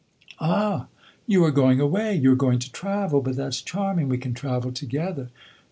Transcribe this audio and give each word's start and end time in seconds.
"Ah, 0.39 0.87
you 1.27 1.43
are 1.43 1.51
going 1.51 1.79
away? 1.79 2.15
You 2.15 2.31
are 2.31 2.35
going 2.35 2.57
to 2.57 2.71
travel? 2.71 3.21
But 3.21 3.35
that 3.35 3.53
's 3.53 3.61
charming; 3.61 4.09
we 4.09 4.17
can 4.17 4.33
travel 4.33 4.71
together. 4.71 5.29